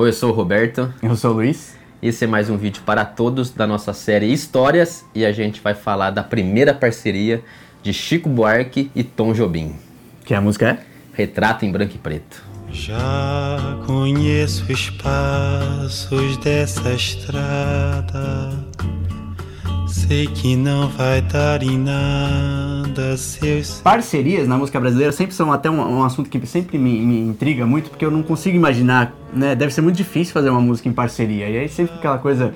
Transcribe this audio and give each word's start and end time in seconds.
Oi, 0.00 0.08
eu 0.08 0.12
sou 0.14 0.30
o 0.30 0.32
Roberto. 0.32 0.90
Eu 1.02 1.14
sou 1.14 1.32
o 1.32 1.34
Luiz. 1.34 1.76
Esse 2.00 2.24
é 2.24 2.26
mais 2.26 2.48
um 2.48 2.56
vídeo 2.56 2.82
para 2.86 3.04
todos 3.04 3.50
da 3.50 3.66
nossa 3.66 3.92
série 3.92 4.32
Histórias 4.32 5.04
e 5.14 5.26
a 5.26 5.30
gente 5.30 5.60
vai 5.60 5.74
falar 5.74 6.08
da 6.08 6.22
primeira 6.22 6.72
parceria 6.72 7.44
de 7.82 7.92
Chico 7.92 8.26
Buarque 8.26 8.90
e 8.94 9.04
Tom 9.04 9.34
Jobim. 9.34 9.74
Que 10.24 10.32
a 10.32 10.40
música 10.40 10.70
é? 10.70 10.78
Retrato 11.12 11.66
em 11.66 11.70
Branco 11.70 11.96
e 11.96 11.98
Preto. 11.98 12.42
Já 12.72 13.78
conheço 13.86 14.72
espaços 14.72 16.38
dessa 16.38 16.94
estrada. 16.94 18.54
Sei 19.86 20.28
que 20.28 20.56
não 20.56 20.88
vai 20.88 21.20
dar 21.20 21.62
em 21.62 21.76
nada 21.76 22.79
seus. 23.16 23.80
Parcerias 23.80 24.46
na 24.46 24.56
música 24.56 24.78
brasileira 24.80 25.12
sempre 25.12 25.34
são 25.34 25.52
até 25.52 25.70
um, 25.70 25.80
um 25.80 26.04
assunto 26.04 26.28
que 26.28 26.44
sempre 26.46 26.78
me, 26.78 27.00
me, 27.00 27.20
intriga 27.20 27.66
muito, 27.66 27.90
porque 27.90 28.04
eu 28.04 28.10
não 28.10 28.22
consigo 28.22 28.56
imaginar, 28.56 29.14
né? 29.32 29.54
Deve 29.54 29.72
ser 29.72 29.80
muito 29.80 29.96
difícil 29.96 30.32
fazer 30.32 30.50
uma 30.50 30.60
música 30.60 30.88
em 30.88 30.92
parceria. 30.92 31.48
E 31.48 31.58
aí 31.58 31.68
sempre 31.68 31.96
aquela 31.96 32.18
coisa. 32.18 32.54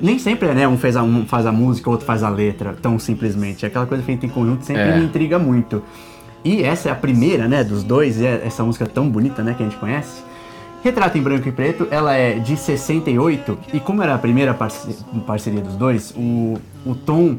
Nem 0.00 0.18
sempre, 0.18 0.52
né? 0.52 0.66
Um 0.66 0.76
faz 0.76 0.96
a, 0.96 1.02
um 1.02 1.24
faz 1.26 1.46
a 1.46 1.52
música, 1.52 1.88
outro 1.88 2.04
faz 2.04 2.22
a 2.22 2.28
letra, 2.28 2.76
tão 2.80 2.98
simplesmente. 2.98 3.64
Aquela 3.64 3.86
coisa 3.86 4.02
feita 4.02 4.26
em 4.26 4.28
conjunto 4.28 4.64
sempre 4.64 4.82
é. 4.82 4.98
me 4.98 5.04
intriga 5.04 5.38
muito. 5.38 5.82
E 6.46 6.62
essa 6.62 6.88
é 6.88 6.92
a 6.92 6.94
primeira, 6.94 7.48
né, 7.48 7.64
dos 7.64 7.82
dois, 7.82 8.20
e 8.20 8.24
é 8.24 8.42
essa 8.44 8.62
música 8.62 8.86
tão 8.86 9.08
bonita, 9.08 9.42
né, 9.42 9.52
que 9.52 9.64
a 9.64 9.66
gente 9.66 9.78
conhece. 9.78 10.22
Retrato 10.80 11.18
em 11.18 11.20
Branco 11.20 11.48
e 11.48 11.50
Preto, 11.50 11.88
ela 11.90 12.14
é 12.14 12.38
de 12.38 12.56
68, 12.56 13.58
e 13.74 13.80
como 13.80 14.00
era 14.00 14.14
a 14.14 14.18
primeira 14.18 14.54
parceria 14.54 15.60
dos 15.60 15.74
dois, 15.74 16.14
o, 16.16 16.56
o 16.84 16.94
tom 16.94 17.38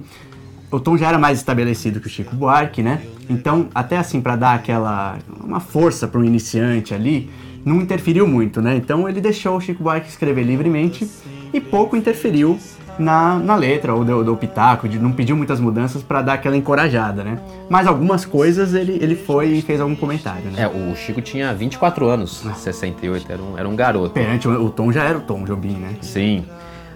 o 0.71 0.79
tom 0.79 0.97
já 0.97 1.07
era 1.07 1.17
mais 1.17 1.37
estabelecido 1.37 1.99
que 1.99 2.07
o 2.07 2.09
Chico 2.09 2.35
Buarque, 2.35 2.83
né? 2.83 3.01
Então, 3.29 3.67
até 3.73 3.97
assim, 3.97 4.21
para 4.21 4.35
dar 4.35 4.53
aquela 4.53 5.17
uma 5.43 5.59
força 5.59 6.07
para 6.07 6.19
um 6.19 6.23
iniciante 6.23 6.93
ali, 6.93 7.29
não 7.63 7.81
interferiu 7.81 8.27
muito, 8.27 8.61
né? 8.61 8.75
Então, 8.75 9.07
ele 9.07 9.21
deixou 9.21 9.57
o 9.57 9.61
Chico 9.61 9.83
Buarque 9.83 10.09
escrever 10.09 10.43
livremente 10.43 11.07
e 11.53 11.59
pouco 11.61 11.95
interferiu 11.95 12.59
na, 12.99 13.37
na 13.37 13.55
letra, 13.55 13.93
ou 13.93 14.03
do, 14.03 14.23
do 14.23 14.35
pitaco, 14.35 14.87
de, 14.87 14.97
não 14.99 15.11
pediu 15.11 15.35
muitas 15.35 15.59
mudanças 15.59 16.01
para 16.01 16.21
dar 16.21 16.33
aquela 16.33 16.57
encorajada, 16.57 17.23
né? 17.23 17.39
Mas 17.69 17.87
algumas 17.87 18.25
coisas 18.25 18.73
ele, 18.73 18.97
ele 19.01 19.15
foi 19.15 19.49
e 19.49 19.61
fez 19.61 19.79
algum 19.79 19.95
comentário, 19.95 20.49
né? 20.51 20.63
É, 20.63 20.67
o 20.67 20.95
Chico 20.95 21.21
tinha 21.21 21.53
24 21.53 22.07
anos, 22.07 22.43
em 22.45 22.53
68, 22.53 23.31
era 23.31 23.41
um, 23.41 23.57
era 23.57 23.69
um 23.69 23.75
garoto. 23.75 24.09
Perante 24.09 24.47
o, 24.47 24.65
o 24.65 24.69
Tom 24.69 24.91
já 24.91 25.03
era 25.03 25.17
o 25.17 25.21
Tom 25.21 25.43
Jobim, 25.43 25.75
né? 25.75 25.95
Sim. 26.01 26.45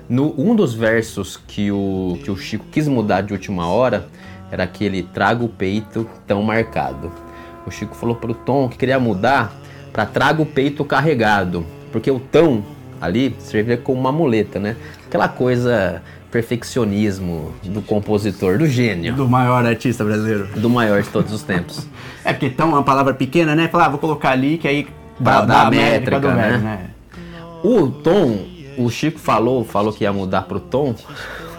No, 0.09 0.33
um 0.37 0.55
dos 0.55 0.73
versos 0.73 1.37
que 1.47 1.71
o, 1.71 2.17
que 2.23 2.29
o 2.29 2.37
Chico 2.37 2.65
quis 2.71 2.87
mudar 2.87 3.21
de 3.21 3.33
última 3.33 3.67
hora 3.67 4.07
era 4.51 4.63
aquele 4.63 5.03
traga 5.03 5.43
o 5.43 5.49
peito 5.49 6.07
tão 6.27 6.43
marcado. 6.43 7.11
O 7.65 7.71
Chico 7.71 7.95
falou 7.95 8.15
pro 8.15 8.33
Tom 8.33 8.67
que 8.67 8.77
queria 8.77 8.99
mudar 8.99 9.53
para 9.93 10.05
traga 10.05 10.41
o 10.41 10.45
peito 10.45 10.83
carregado, 10.83 11.65
porque 11.91 12.09
o 12.09 12.19
tão 12.19 12.63
ali 12.99 13.35
servia 13.39 13.77
como 13.77 13.99
uma 13.99 14.11
muleta, 14.11 14.59
né? 14.59 14.75
Aquela 15.07 15.27
coisa 15.27 16.01
perfeccionismo 16.31 17.53
do 17.63 17.81
compositor, 17.81 18.57
do 18.57 18.65
gênio. 18.65 19.13
Do 19.13 19.27
maior 19.27 19.65
artista 19.65 20.03
brasileiro. 20.03 20.47
Do 20.55 20.69
maior 20.69 21.01
de 21.01 21.09
todos 21.09 21.33
os 21.33 21.43
tempos. 21.43 21.87
é 22.23 22.31
porque 22.31 22.49
tão 22.49 22.69
uma 22.69 22.83
palavra 22.83 23.13
pequena, 23.13 23.53
né? 23.53 23.67
Falar, 23.67 23.87
ah, 23.87 23.89
vou 23.89 23.99
colocar 23.99 24.31
ali 24.31 24.57
que 24.57 24.67
aí 24.67 24.87
pra 25.21 25.41
dar 25.41 25.67
a 25.67 25.69
métrica, 25.69 26.19
do 26.19 26.29
né? 26.29 26.57
né? 26.57 26.89
O 27.63 27.87
Tom, 27.87 28.45
o 28.77 28.89
Chico 28.89 29.19
falou, 29.19 29.63
falou 29.63 29.93
que 29.93 30.03
ia 30.03 30.13
mudar 30.13 30.43
pro 30.43 30.59
Tom. 30.59 30.95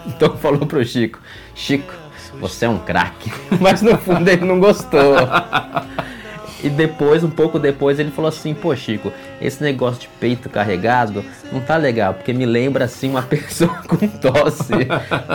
O 0.05 0.11
Tom 0.11 0.35
falou 0.35 0.65
pro 0.65 0.83
Chico, 0.83 1.17
Chico, 1.55 1.93
você 2.37 2.65
é 2.65 2.69
um 2.69 2.77
craque. 2.77 3.31
Mas 3.61 3.81
no 3.81 3.97
fundo 3.97 4.27
ele 4.27 4.43
não 4.43 4.59
gostou. 4.59 5.15
E 6.63 6.69
depois, 6.69 7.23
um 7.23 7.29
pouco 7.29 7.59
depois, 7.59 7.99
ele 7.99 8.11
falou 8.11 8.29
assim: 8.29 8.53
Pô, 8.53 8.75
Chico, 8.75 9.13
esse 9.41 9.61
negócio 9.63 10.01
de 10.01 10.07
peito 10.07 10.49
carregado 10.49 11.23
não 11.51 11.59
tá 11.59 11.75
legal, 11.75 12.13
porque 12.13 12.33
me 12.33 12.45
lembra 12.45 12.85
assim 12.85 13.09
uma 13.09 13.21
pessoa 13.23 13.75
com 13.87 14.07
tosse, 14.07 14.73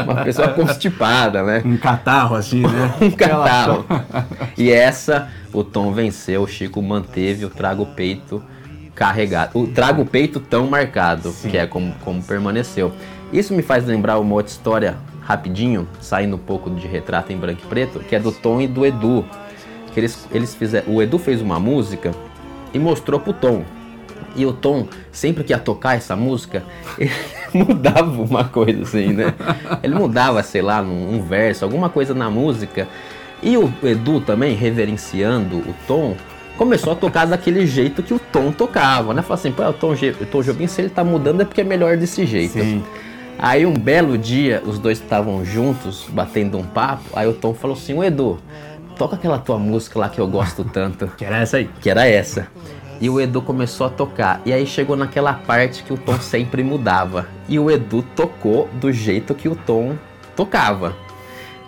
uma 0.05 0.25
pessoa 0.25 0.49
constipada, 0.49 1.43
né? 1.43 1.63
Um 1.65 1.77
catarro 1.77 2.37
assim, 2.37 2.61
né? 2.61 2.95
um 3.01 3.11
catarro. 3.11 3.87
e 4.57 4.71
essa, 4.71 5.29
o 5.53 5.63
Tom 5.63 5.93
venceu, 5.93 6.43
o 6.43 6.49
Chico 6.49 6.83
manteve 6.83 7.45
o 7.45 7.51
trago 7.51 7.87
peito 7.87 8.43
carregado, 8.99 9.57
o 9.57 9.69
trago 9.69 10.05
peito 10.05 10.41
tão 10.41 10.67
marcado, 10.67 11.31
Sim. 11.31 11.51
que 11.51 11.57
é 11.57 11.69
como, 11.69 11.95
como 12.05 12.21
permaneceu. 12.21 12.93
Isso 13.33 13.55
me 13.55 13.63
faz 13.63 13.87
lembrar 13.87 14.19
uma 14.19 14.35
outra 14.35 14.51
história 14.51 14.97
rapidinho, 15.21 15.87
saindo 16.01 16.35
um 16.35 16.39
pouco 16.39 16.69
de 16.69 16.89
retrato 16.89 17.33
em 17.33 17.37
branco 17.37 17.61
e 17.65 17.69
preto, 17.69 18.01
que 18.01 18.17
é 18.17 18.19
do 18.19 18.33
Tom 18.33 18.61
e 18.61 18.67
do 18.67 18.85
Edu 18.85 19.25
que 19.93 20.01
eles, 20.01 20.29
eles 20.33 20.55
fizeram. 20.55 20.93
O 20.93 21.03
Edu 21.03 21.19
fez 21.19 21.41
uma 21.41 21.59
música 21.59 22.13
e 22.73 22.79
mostrou 22.79 23.21
pro 23.21 23.33
Tom. 23.33 23.65
E 24.37 24.47
o 24.47 24.53
Tom, 24.53 24.87
sempre 25.11 25.43
que 25.43 25.53
ia 25.53 25.59
tocar 25.59 25.97
essa 25.97 26.15
música, 26.15 26.63
ele 26.99 27.11
mudava 27.53 28.23
uma 28.23 28.45
coisa 28.45 28.83
assim, 28.83 29.13
né? 29.13 29.35
Ele 29.83 29.95
mudava, 29.95 30.43
sei 30.43 30.63
lá, 30.63 30.81
um, 30.83 31.17
um 31.17 31.23
verso, 31.23 31.65
alguma 31.65 31.89
coisa 31.89 32.15
na 32.15 32.31
música. 32.31 32.87
E 33.43 33.57
o 33.57 33.73
Edu 33.83 34.21
também, 34.21 34.55
reverenciando 34.55 35.57
o 35.57 35.75
Tom, 35.87 36.17
começou 36.59 36.93
a 36.93 36.97
tocar 36.97 37.25
daquele 37.25 37.67
jeito 37.67 38.03
que 38.03 38.13
o 38.13 38.19
Tom 38.19 38.51
tocava, 38.51 39.15
né? 39.15 39.23
Falou 39.23 39.35
assim, 39.35 39.53
pô, 39.53 39.63
o 39.63 39.73
Tom, 39.73 39.93
o 39.93 40.27
Tom 40.27 40.43
Jobim, 40.43 40.67
se 40.67 40.83
ele 40.83 40.91
tá 40.91 41.05
mudando 41.05 41.41
é 41.41 41.45
porque 41.45 41.61
é 41.61 41.65
melhor 41.65 41.97
desse 41.97 42.27
jeito. 42.27 42.55
Sim. 42.55 42.85
Aí 43.39 43.65
um 43.65 43.73
belo 43.73 44.19
dia, 44.19 44.61
os 44.67 44.81
dois 44.81 44.99
estavam 44.99 45.45
juntos, 45.45 46.07
batendo 46.11 46.59
um 46.59 46.65
papo, 46.65 47.05
aí 47.15 47.29
o 47.29 47.33
Tom 47.33 47.55
falou 47.55 47.77
assim, 47.77 47.95
o 47.95 48.03
Edu, 48.03 48.41
toca 48.99 49.15
aquela 49.15 49.39
tua 49.39 49.57
música 49.57 50.01
lá 50.01 50.09
que 50.09 50.21
eu 50.21 50.27
gosto 50.27 50.65
tanto. 50.65 51.07
que 51.17 51.25
era 51.25 51.39
essa 51.39 51.59
aí? 51.59 51.71
Que 51.81 51.89
era 51.89 52.07
essa. 52.07 52.49
E 53.01 53.09
o 53.09 53.21
Edu 53.21 53.41
começou 53.41 53.87
a 53.87 53.91
tocar. 53.91 54.43
E 54.45 54.53
aí 54.53 54.67
chegou 54.67 54.97
naquela 54.97 55.33
parte 55.33 55.85
que 55.85 55.93
o 55.93 55.97
Tom 55.97 56.19
sempre 56.19 56.65
mudava. 56.65 57.29
E 57.49 57.57
o 57.57 57.71
Edu 57.71 58.03
tocou 58.17 58.69
do 58.81 58.93
jeito 58.93 59.37
que 59.37 59.49
o 59.49 59.55
Tom 59.55 59.97
tocava. 60.35 60.97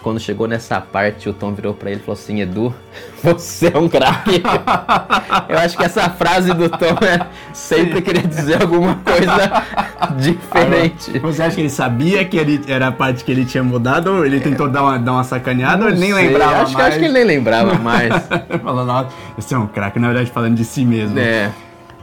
Quando 0.03 0.19
chegou 0.19 0.49
nessa 0.49 0.81
parte, 0.81 1.29
o 1.29 1.33
Tom 1.35 1.53
virou 1.53 1.75
para 1.75 1.91
ele 1.91 2.01
e 2.01 2.03
falou 2.03 2.19
assim: 2.19 2.41
Edu, 2.41 2.75
você 3.23 3.71
é 3.73 3.79
um 3.79 3.89
craque. 3.89 4.43
Eu 5.49 5.59
acho 5.59 5.77
que 5.77 5.85
essa 5.85 6.09
frase 6.09 6.55
do 6.55 6.71
Tom 6.71 6.97
é 7.03 7.27
sempre 7.53 8.01
querer 8.01 8.27
dizer 8.27 8.63
alguma 8.63 8.95
coisa 8.97 9.63
diferente. 10.17 11.19
Você 11.19 11.43
acha 11.43 11.55
que 11.55 11.61
ele 11.61 11.71
sabia 11.71 12.25
que 12.25 12.39
ele, 12.39 12.63
era 12.67 12.89
a 12.89 12.93
parte 12.93 13.25
que 13.25 13.31
ele 13.31 13.45
tinha 13.45 13.63
mudado? 13.63 14.11
Ou 14.11 14.25
ele 14.25 14.41
tentou 14.41 14.69
dar 14.69 14.83
uma, 14.83 14.99
dar 14.99 15.13
uma 15.13 15.25
sacaneada 15.25 15.77
Não 15.77 15.85
ou 15.85 15.91
ele 15.91 16.01
nem 16.01 16.13
sei, 16.15 16.29
lembrava 16.29 16.63
acho 16.63 16.73
mais? 16.73 16.75
Que, 16.75 16.83
acho 16.83 16.99
que 16.99 17.05
ele 17.05 17.13
nem 17.13 17.25
lembrava 17.25 17.75
mais. 17.75 18.13
Falando, 18.63 19.09
você 19.37 19.55
é 19.55 19.59
um 19.59 19.67
craque, 19.67 19.99
na 19.99 20.09
verdade, 20.09 20.31
falando 20.31 20.57
de 20.57 20.65
si 20.65 20.85
mesmo. 20.85 21.19
É. 21.19 21.51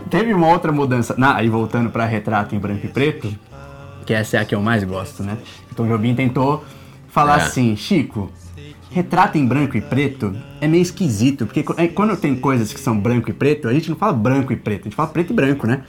Teve 0.09 0.33
uma 0.33 0.47
outra 0.47 0.71
mudança. 0.71 1.15
Na, 1.17 1.35
aí 1.35 1.49
voltando 1.49 1.89
para 1.89 2.05
retrato 2.05 2.55
em 2.55 2.59
branco 2.59 2.85
e 2.85 2.89
preto, 2.89 3.33
que 4.05 4.13
essa 4.13 4.37
é 4.37 4.39
a 4.39 4.45
que 4.45 4.53
eu 4.53 4.61
mais 4.61 4.83
gosto, 4.83 5.23
né? 5.23 5.37
Então 5.71 5.85
o 5.85 5.89
Jobim 5.89 6.13
tentou 6.13 6.63
falar 7.17 7.39
é. 7.39 7.43
assim, 7.43 7.75
Chico, 7.75 8.29
retrato 8.91 9.39
em 9.39 9.45
branco 9.45 9.75
e 9.75 9.81
preto 9.81 10.35
é 10.61 10.67
meio 10.67 10.83
esquisito, 10.83 11.47
porque 11.47 11.65
é, 11.77 11.87
quando 11.87 12.15
tem 12.15 12.35
coisas 12.35 12.71
que 12.71 12.79
são 12.79 12.95
branco 12.99 13.29
e 13.31 13.33
preto, 13.33 13.67
a 13.67 13.73
gente 13.73 13.89
não 13.89 13.97
fala 13.97 14.13
branco 14.13 14.53
e 14.53 14.55
preto, 14.55 14.81
a 14.81 14.83
gente 14.83 14.95
fala 14.95 15.09
preto 15.09 15.31
e 15.31 15.35
branco, 15.35 15.65
né? 15.65 15.81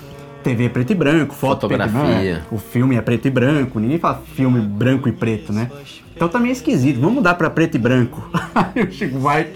TV 0.43 0.65
é 0.65 0.69
preto 0.71 0.93
e 0.93 0.95
branco, 0.95 1.35
foto 1.35 1.63
Fotografia. 1.63 2.01
Preto, 2.01 2.25
né? 2.25 2.43
O 2.51 2.57
filme 2.57 2.97
é 2.97 3.03
preto 3.03 3.29
e 3.29 3.31
branco, 3.31 3.79
ninguém 3.79 3.99
fala 3.99 4.23
filme 4.35 4.59
branco 4.61 5.07
e 5.07 5.13
preto, 5.13 5.53
né? 5.53 5.71
Então 6.17 6.29
tá 6.29 6.39
meio 6.39 6.53
esquisito, 6.53 6.99
vamos 6.99 7.17
mudar 7.17 7.35
pra 7.35 7.51
preto 7.51 7.75
e 7.75 7.79
branco. 7.79 8.27
Aí 8.55 8.83
o 8.83 8.91
Chico 8.91 9.19
vai, 9.19 9.49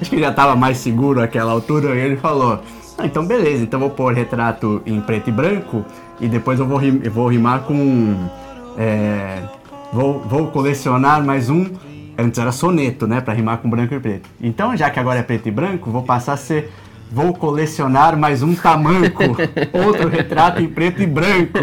acho 0.00 0.10
que 0.10 0.18
já 0.18 0.32
tava 0.32 0.56
mais 0.56 0.78
seguro 0.78 1.20
naquela 1.20 1.52
altura, 1.52 1.94
e 1.94 2.00
ele 2.00 2.16
falou: 2.16 2.60
ah, 2.98 3.06
então 3.06 3.24
beleza, 3.24 3.62
então 3.62 3.78
vou 3.78 3.90
pôr 3.90 4.12
retrato 4.14 4.82
em 4.84 5.00
preto 5.00 5.28
e 5.28 5.32
branco 5.32 5.84
e 6.20 6.26
depois 6.26 6.58
eu 6.58 6.66
vou, 6.66 6.78
rim, 6.78 7.00
eu 7.04 7.12
vou 7.12 7.28
rimar 7.28 7.60
com. 7.60 8.28
É, 8.76 9.42
vou, 9.94 10.20
vou 10.20 10.48
colecionar 10.48 11.24
mais 11.24 11.48
um. 11.48 11.66
Antes 12.18 12.38
era 12.38 12.50
soneto, 12.50 13.06
né? 13.06 13.20
Pra 13.20 13.32
rimar 13.32 13.58
com 13.58 13.70
branco 13.70 13.94
e 13.94 14.00
preto. 14.00 14.28
Então, 14.40 14.76
já 14.76 14.90
que 14.90 14.98
agora 14.98 15.20
é 15.20 15.22
preto 15.22 15.48
e 15.48 15.50
branco, 15.52 15.90
vou 15.90 16.02
passar 16.02 16.32
a 16.32 16.36
ser. 16.36 16.70
Vou 17.10 17.32
colecionar 17.32 18.16
mais 18.16 18.42
um 18.42 18.54
tamanco. 18.54 19.22
outro 19.72 20.08
retrato 20.08 20.60
em 20.60 20.66
preto 20.66 21.00
e 21.00 21.06
branco. 21.06 21.58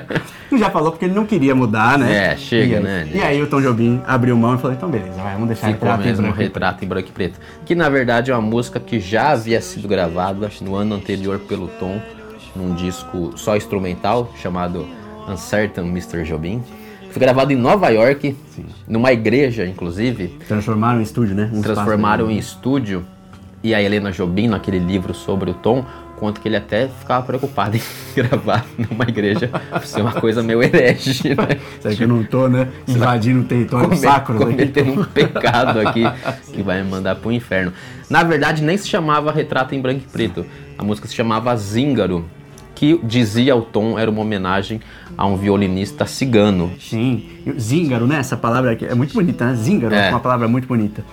já 0.56 0.70
falou 0.70 0.92
porque 0.92 1.04
ele 1.04 1.14
não 1.14 1.26
queria 1.26 1.54
mudar, 1.54 1.98
né? 1.98 2.32
É, 2.32 2.36
chega, 2.36 2.76
e, 2.76 2.80
né? 2.80 3.08
E 3.12 3.20
aí 3.20 3.42
o 3.42 3.46
Tom 3.46 3.60
Jobim 3.60 4.00
abriu 4.06 4.36
mão 4.36 4.54
e 4.54 4.58
falou: 4.58 4.74
então 4.74 4.88
beleza, 4.88 5.20
vai, 5.20 5.34
vamos 5.34 5.48
deixar 5.48 5.66
Ficou 5.66 5.88
retrato 5.88 6.04
mesmo 6.04 6.20
em 6.20 6.28
branco. 6.28 6.42
retrato 6.42 6.84
em 6.84 6.88
branco 6.88 7.08
e 7.08 7.12
preto. 7.12 7.40
Que 7.66 7.74
na 7.74 7.88
verdade 7.88 8.30
é 8.30 8.34
uma 8.34 8.40
música 8.40 8.80
que 8.80 9.00
já 9.00 9.32
havia 9.32 9.60
sido 9.60 9.88
gravada 9.88 10.50
no 10.62 10.74
ano 10.74 10.94
anterior 10.94 11.38
pelo 11.40 11.66
Tom, 11.66 12.00
num 12.54 12.74
disco 12.74 13.32
só 13.36 13.56
instrumental 13.56 14.32
chamado 14.40 14.86
Uncertain 15.28 15.86
Mr. 15.88 16.22
Jobim. 16.22 16.62
Foi 17.14 17.20
gravado 17.20 17.52
em 17.52 17.56
Nova 17.56 17.90
York, 17.90 18.36
Sim. 18.56 18.64
numa 18.88 19.12
igreja, 19.12 19.64
inclusive. 19.64 20.36
Transformaram 20.48 20.98
em 20.98 21.04
estúdio, 21.04 21.36
né? 21.36 21.48
Um 21.54 21.62
transformaram 21.62 22.28
em 22.28 22.36
estúdio. 22.36 23.04
E 23.62 23.72
a 23.72 23.80
Helena 23.80 24.10
Jobim, 24.10 24.48
naquele 24.48 24.80
livro 24.80 25.14
sobre 25.14 25.48
o 25.48 25.54
Tom, 25.54 25.86
conta 26.16 26.40
que 26.40 26.48
ele 26.48 26.56
até 26.56 26.88
ficava 26.88 27.24
preocupado 27.24 27.76
em 27.78 27.80
gravar 28.16 28.66
numa 28.76 29.04
igreja 29.04 29.48
por 29.70 29.86
ser 29.86 30.00
uma 30.00 30.14
coisa 30.14 30.42
meio 30.42 30.60
herege, 30.60 31.36
né? 31.36 31.60
Será 31.80 31.94
que 31.94 32.02
eu 32.02 32.08
não 32.08 32.24
tô, 32.24 32.48
né? 32.48 32.66
Invadindo 32.88 33.42
o 33.42 33.44
território 33.44 33.90
Come, 33.90 33.96
sacro. 33.96 34.36
Cometendo 34.36 35.00
um 35.00 35.04
pecado 35.04 35.86
aqui 35.86 36.02
que 36.52 36.64
vai 36.64 36.82
me 36.82 36.90
mandar 36.90 37.14
pro 37.14 37.30
inferno. 37.30 37.72
Na 38.10 38.24
verdade, 38.24 38.60
nem 38.60 38.76
se 38.76 38.88
chamava 38.88 39.30
Retrato 39.30 39.72
em 39.72 39.80
Branco 39.80 40.02
e 40.04 40.10
Preto. 40.10 40.44
A 40.76 40.82
música 40.82 41.06
se 41.06 41.14
chamava 41.14 41.56
Zíngaro. 41.56 42.24
Que 42.74 42.98
dizia 43.04 43.54
o 43.54 43.62
Tom 43.62 43.98
era 43.98 44.10
uma 44.10 44.20
homenagem 44.20 44.80
a 45.16 45.26
um 45.26 45.36
violinista 45.36 46.06
cigano. 46.06 46.72
Sim, 46.80 47.24
zíngaro, 47.58 48.06
né? 48.06 48.16
Essa 48.18 48.36
palavra 48.36 48.72
aqui 48.72 48.84
é 48.84 48.94
muito 48.94 49.14
bonita, 49.14 49.46
né? 49.46 49.54
Zíngaro 49.54 49.94
é 49.94 50.08
É. 50.08 50.10
uma 50.10 50.20
palavra 50.20 50.48
muito 50.48 50.66
bonita. 50.66 51.04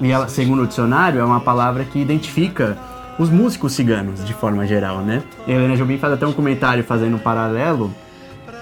E 0.00 0.10
ela, 0.12 0.28
segundo 0.28 0.62
o 0.62 0.66
dicionário, 0.66 1.20
é 1.20 1.24
uma 1.24 1.40
palavra 1.40 1.84
que 1.84 1.98
identifica 1.98 2.78
os 3.18 3.28
músicos 3.30 3.72
ciganos, 3.72 4.24
de 4.24 4.32
forma 4.32 4.64
geral, 4.64 4.98
né? 5.00 5.22
E 5.46 5.52
a 5.52 5.56
Helena 5.56 5.76
Jobim 5.76 5.98
faz 5.98 6.12
até 6.12 6.24
um 6.24 6.32
comentário 6.32 6.84
fazendo 6.84 7.16
um 7.16 7.18
paralelo 7.18 7.92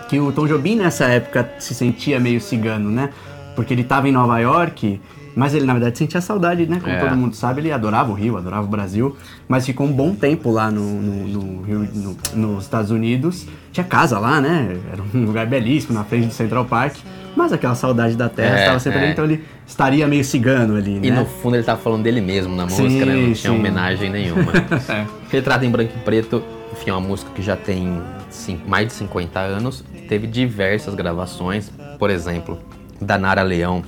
que 0.09 0.19
o 0.19 0.33
Tom 0.33 0.47
Jobim 0.47 0.77
nessa 0.77 1.05
época 1.05 1.51
se 1.59 1.75
sentia 1.75 2.19
meio 2.19 2.41
cigano, 2.41 2.91
né? 2.91 3.11
Porque 3.55 3.75
ele 3.75 3.83
estava 3.83 4.09
em 4.09 4.13
Nova 4.13 4.39
York, 4.39 4.99
mas 5.37 5.55
ele 5.55 5.67
na 5.67 5.75
verdade 5.75 5.99
sentia 5.99 6.21
saudade, 6.21 6.67
né? 6.67 6.81
Como 6.81 6.93
É. 6.93 6.99
todo 6.99 7.15
mundo 7.15 7.37
sabe, 7.37 7.61
ele 7.61 7.71
adorava 7.71 8.11
o 8.11 8.15
Rio, 8.15 8.37
adorava 8.39 8.65
o 8.67 8.69
Brasil, 8.71 9.15
mas 9.47 9.67
ficou 9.67 9.87
um 9.87 9.93
bom 9.93 10.15
tempo 10.15 10.51
lá 10.51 10.71
no, 10.71 10.81
no- 10.83 11.29
no 11.29 11.63
Rio, 11.63 11.89
no- 11.95 12.17
nos 12.35 12.65
Estados 12.65 12.91
Unidos. 12.91 13.47
Tinha 13.71 13.85
casa 13.85 14.19
lá, 14.19 14.41
né? 14.41 14.77
Era 14.91 15.03
um 15.15 15.25
lugar 15.27 15.47
belíssimo 15.47 15.93
na 15.93 16.03
frente 16.05 16.29
do 16.29 16.33
Central 16.33 16.65
Park, 16.65 16.97
mas 17.37 17.53
aquela 17.53 17.75
saudade 17.75 18.17
da 18.17 18.31
terra 18.31 18.57
É, 18.57 18.61
estava 18.61 18.79
sempre 18.81 18.99
ali, 18.99 19.09
é. 19.09 19.11
então 19.13 19.25
ele 19.27 19.45
estaria 19.67 20.07
meio 20.09 20.25
cigano 20.25 20.75
ali, 20.77 20.97
E 21.03 21.11
né? 21.11 21.21
no 21.21 21.27
fundo 21.27 21.55
ele 21.57 21.63
tava 21.65 21.81
falando 21.83 22.03
dele 22.03 22.23
mesmo 22.23 22.57
na 22.57 22.67
Sim, 22.69 22.85
música, 22.85 23.05
né? 23.05 23.13
Não 23.15 23.33
tinha 23.35 23.35
sim. 23.35 23.59
homenagem 23.59 24.11
nenhuma. 24.11 24.51
É. 24.89 25.05
Retrato 25.31 25.65
em 25.67 25.71
Branco 25.71 25.93
e 25.95 26.01
Preto, 26.01 26.43
enfim, 26.73 26.89
é 26.91 26.93
uma 26.95 27.01
música 27.07 27.31
que 27.35 27.43
já 27.43 27.57
tem 27.57 28.01
cin- 28.31 28.61
mais 28.67 28.87
de 28.87 28.95
50 28.95 29.39
anos, 29.41 29.85
teve 30.09 30.27
diversas 30.27 30.95
gravações, 30.95 31.71
por 31.99 32.09
exemplo, 32.09 32.59
da 33.01 33.19
Nara 33.19 33.43
Leão, 33.43 33.83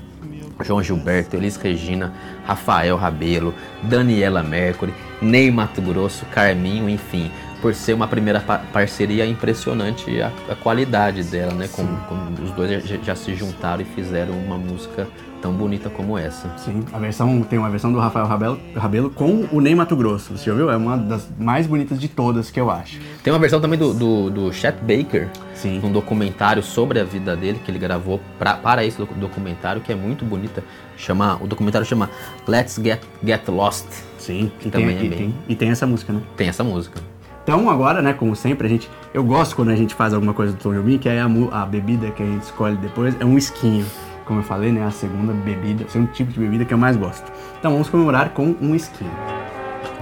João 0.61 0.83
Gilberto, 0.83 1.37
Elis 1.37 1.57
Regina, 1.57 2.13
Rafael 2.47 2.97
Rabelo, 2.97 3.55
Daniela 3.83 4.43
Mercury, 4.43 4.93
Ney 5.23 5.51
Mato 5.51 5.81
Grosso, 5.81 6.25
Carminho, 6.27 6.89
enfim. 6.89 7.31
Por 7.61 7.75
ser 7.75 7.93
uma 7.93 8.07
primeira 8.07 8.39
pa- 8.39 8.63
parceria 8.73 9.27
impressionante 9.27 10.21
a, 10.23 10.31
a 10.49 10.55
qualidade 10.55 11.25
dela, 11.25 11.53
né? 11.53 11.69
Como, 11.73 11.97
como 12.09 12.31
os 12.43 12.51
dois 12.53 12.85
já, 12.87 12.97
já 12.99 13.15
se 13.17 13.35
juntaram 13.35 13.83
e 13.83 13.85
fizeram 13.85 14.35
uma 14.35 14.57
música 14.57 15.09
tão 15.41 15.53
bonita 15.53 15.89
como 15.89 16.17
essa. 16.19 16.51
Sim, 16.57 16.85
a 16.93 16.99
versão 16.99 17.41
tem 17.43 17.59
uma 17.59 17.71
versão 17.71 17.93
do 17.93 17.99
Rafael 17.99 18.27
Rabelo, 18.27 18.59
Rabelo 18.77 19.11
com 19.11 19.47
o 19.53 19.61
Ney 19.61 19.75
Mato 19.75 19.97
Grosso. 19.97 20.37
Você 20.37 20.45
já 20.47 20.53
ouviu? 20.53 20.71
É 20.71 20.77
uma 20.77 20.97
das 20.97 21.29
mais 21.39 21.67
bonitas 21.67 21.99
de 22.01 22.09
todas 22.09 22.51
que 22.51 22.61
eu 22.61 22.71
acho. 22.71 22.99
Tem 23.23 23.33
uma 23.33 23.39
versão 23.39 23.61
também 23.61 23.79
do, 23.79 23.95
do, 23.95 24.31
do 24.31 24.53
Chet 24.53 24.77
Baker, 24.83 25.29
Sim. 25.55 25.81
um 25.83 25.91
documentário 25.93 26.63
sobre 26.63 27.01
a 27.01 27.05
vida 27.05 27.35
dele 27.37 27.61
que 27.65 27.71
ele 27.71 27.79
gravou 27.79 28.21
pra, 28.39 28.55
para 28.55 28.85
esse 28.85 28.99
docu- 28.99 29.15
documentário 29.15 29.81
que 29.81 29.93
é 29.93 29.97
muito 29.97 30.25
bonita. 30.25 30.63
Chama, 30.97 31.39
o 31.41 31.47
documentário 31.47 31.87
chama 31.87 32.11
Let's 32.47 32.81
Get, 32.83 33.01
Get 33.25 33.47
Lost. 33.49 33.87
Sim, 34.19 34.51
e 34.65 34.69
Também 34.69 34.97
tem, 34.97 34.99
é 34.99 35.05
e, 35.05 35.09
bem. 35.09 35.19
tem, 35.19 35.35
e 35.49 35.55
tem 35.55 35.71
essa 35.71 35.87
música, 35.87 36.13
né? 36.13 36.21
Tem 36.37 36.49
essa 36.49 36.65
música. 36.65 37.01
Então 37.45 37.71
agora, 37.71 38.03
né, 38.03 38.13
como 38.13 38.37
sempre, 38.37 38.67
a 38.67 38.71
gente. 38.71 38.91
Eu 39.15 39.25
gosto 39.25 39.57
quando 39.57 39.71
a 39.71 39.77
gente 39.77 39.95
faz 39.95 40.13
alguma 40.13 40.35
coisa 40.35 40.53
do 40.53 40.59
Tom 40.59 40.75
Jobim, 40.75 40.99
que 40.99 41.09
aí 41.09 41.19
a, 41.19 41.27
a 41.53 41.65
bebida 41.65 42.11
que 42.11 42.23
a 42.23 42.27
gente 42.27 42.43
escolhe 42.43 42.77
depois 42.77 43.17
é 43.19 43.25
um 43.25 43.39
esquinho. 43.39 43.87
Como 44.29 44.41
eu 44.41 44.45
falei, 44.45 44.71
né? 44.71 44.85
A 44.85 44.91
segunda 44.91 45.33
bebida, 45.33 45.87
o 45.87 45.91
segundo 45.91 46.13
tipo 46.13 46.31
de 46.31 46.39
bebida 46.39 46.63
que 46.67 46.75
eu 46.75 46.79
mais 46.79 46.99
gosto. 46.99 47.33
Então 47.59 47.73
vamos 47.73 47.89
comemorar 47.89 48.29
com 48.29 48.55
um 48.61 48.75
esquinho. 48.75 49.11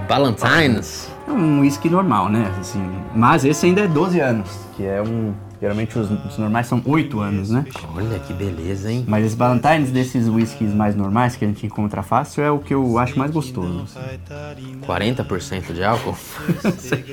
Valentine's. 0.07 1.09
É 1.25 1.31
um 1.31 1.61
whisky 1.61 1.89
normal, 1.89 2.27
né? 2.27 2.53
Assim, 2.59 2.83
mas 3.15 3.45
esse 3.45 3.65
ainda 3.65 3.81
é 3.81 3.87
12 3.87 4.19
anos, 4.19 4.49
que 4.75 4.85
é 4.85 5.01
um. 5.01 5.33
Geralmente 5.61 5.97
os, 5.97 6.11
os 6.11 6.37
normais 6.37 6.67
são 6.67 6.81
8 6.85 7.19
anos, 7.19 7.49
né? 7.49 7.65
Olha 7.95 8.19
que 8.19 8.33
beleza, 8.33 8.91
hein? 8.91 9.05
Mas 9.07 9.25
esse 9.25 9.35
Valentine's 9.35 9.91
desses 9.91 10.27
whiskies 10.27 10.73
mais 10.73 10.95
normais 10.95 11.35
que 11.37 11.45
a 11.45 11.47
gente 11.47 11.65
encontra 11.65 12.03
fácil 12.03 12.43
é 12.43 12.51
o 12.51 12.59
que 12.59 12.73
eu 12.73 12.99
acho 12.99 13.17
mais 13.17 13.31
gostoso. 13.31 13.83
assim. 13.83 14.79
40% 14.85 15.73
de 15.73 15.83
álcool? 15.83 16.15
Você 16.61 17.03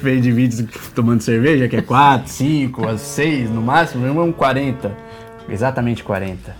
veio 0.00 0.20
de 0.20 0.30
vídeos 0.30 0.64
tomando 0.94 1.22
cerveja, 1.22 1.66
que 1.66 1.76
é 1.76 1.82
4, 1.82 2.28
5, 2.30 2.98
6 2.98 3.50
no 3.50 3.62
máximo, 3.62 4.06
é 4.06 4.10
um 4.12 4.32
40. 4.32 5.08
Exatamente 5.48 6.04
40. 6.04 6.54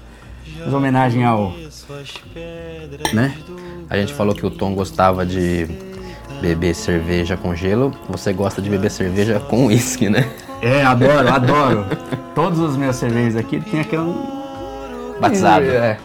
Mas 0.65 0.73
homenagem 0.73 1.25
ao. 1.25 1.53
Né? 3.13 3.37
A 3.89 3.97
gente 3.97 4.15
falou 4.15 4.35
que 4.35 4.45
o 4.45 4.51
Tom 4.51 4.75
gostava 4.75 5.25
de 5.25 5.69
beber 6.41 6.75
cerveja 6.75 7.37
com 7.37 7.55
gelo. 7.55 7.95
Você 8.09 8.33
gosta 8.33 8.61
de 8.63 8.71
beber 8.71 8.91
cerveja 8.91 9.41
com 9.41 9.67
uísque, 9.67 10.09
né? 10.09 10.29
É, 10.61 10.83
adoro, 10.83 11.29
adoro. 11.29 11.87
Todos 12.35 12.59
os 12.59 12.77
meus 12.77 12.97
cervejas 12.97 13.37
aqui 13.37 13.61
tem 13.61 13.81
aquele. 13.81 14.15
Batizado. 15.21 15.67
É. 15.67 15.99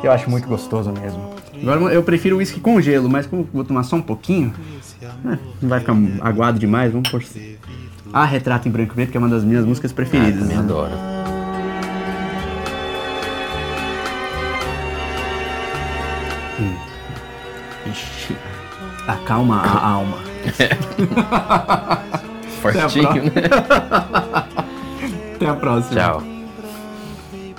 Que 0.00 0.06
eu 0.06 0.12
acho 0.12 0.28
muito 0.28 0.46
gostoso 0.46 0.92
mesmo. 0.92 1.34
Agora 1.62 1.94
eu 1.94 2.02
prefiro 2.02 2.36
uísque 2.36 2.60
com 2.60 2.80
gelo, 2.80 3.08
mas 3.08 3.26
como 3.26 3.48
vou 3.52 3.64
tomar 3.64 3.82
só 3.82 3.96
um 3.96 4.02
pouquinho, 4.02 4.52
né, 5.24 5.38
não 5.60 5.68
vai 5.68 5.80
ficar 5.80 5.94
aguado 6.20 6.58
demais, 6.58 6.92
vamos 6.92 7.08
por. 7.08 7.22
A 8.12 8.24
Retrato 8.24 8.68
em 8.68 8.70
Branco 8.70 8.92
e 8.92 8.94
Preto, 8.94 9.10
que 9.10 9.16
é 9.16 9.20
uma 9.20 9.28
das 9.28 9.42
minhas 9.42 9.64
músicas 9.64 9.92
preferidas. 9.92 10.40
também 10.40 10.56
né? 10.56 10.62
adoro. 10.62 11.15
Acalma 19.06 19.60
a 19.62 19.88
alma. 19.88 20.18
Fortinho, 22.60 23.24
né? 23.24 23.42
Até 25.34 25.48
a 25.48 25.54
próxima. 25.54 26.00
Tchau. 26.00 26.22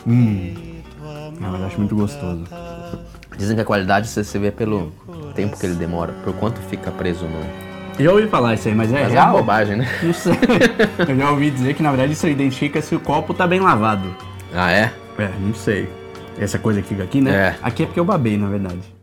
Não, 0.05 1.51
mas 1.51 1.61
eu 1.61 1.67
acho 1.67 1.77
muito 1.77 1.95
gostoso. 1.95 2.43
Dizem 3.37 3.55
que 3.55 3.61
a 3.61 3.65
qualidade 3.65 4.07
você 4.07 4.23
se 4.23 4.37
vê 4.39 4.51
pelo 4.51 4.91
tempo 5.35 5.57
que 5.57 5.65
ele 5.65 5.75
demora, 5.75 6.13
por 6.23 6.33
quanto 6.33 6.59
fica 6.61 6.89
preso 6.91 7.25
no. 7.25 7.67
Já 8.03 8.11
ouvi 8.11 8.27
falar 8.27 8.53
isso 8.53 8.67
aí, 8.67 8.75
mas 8.75 8.91
é 8.91 9.03
Mas 9.03 9.13
é 9.13 9.15
uma 9.15 9.23
real? 9.23 9.37
bobagem, 9.37 9.75
né? 9.77 9.87
Não 10.03 10.13
sei. 10.13 10.33
eu 11.07 11.15
já 11.17 11.31
ouvi 11.31 11.49
dizer 11.49 11.73
que 11.73 11.81
na 11.83 11.89
verdade 11.89 12.13
isso 12.13 12.27
identifica 12.27 12.81
se 12.81 12.95
o 12.95 12.99
copo 12.99 13.33
tá 13.33 13.47
bem 13.47 13.59
lavado. 13.59 14.15
Ah, 14.53 14.71
é? 14.71 14.91
É, 15.17 15.29
não 15.39 15.53
sei. 15.53 15.89
Essa 16.39 16.59
coisa 16.59 16.81
que 16.81 16.89
fica 16.89 17.03
aqui, 17.03 17.21
né? 17.21 17.31
É. 17.31 17.55
Aqui 17.61 17.83
é 17.83 17.85
porque 17.85 17.99
eu 17.99 18.05
babei, 18.05 18.37
na 18.37 18.47
verdade. 18.47 18.96